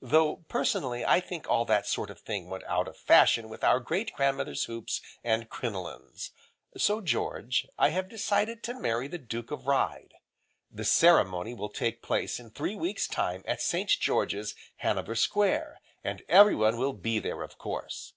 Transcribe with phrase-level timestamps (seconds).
[0.00, 3.80] Though, personally, I think all that sort of thing went out of fashion with our
[3.80, 6.30] great grandmother's hoops, and crinolines.
[6.74, 10.14] So George, I have decided to marry the Duke of Ryde.
[10.70, 13.90] The ceremony will take place in three weeks time at St.
[14.00, 18.14] George's, Hanover Square, and everyone will be there, of course.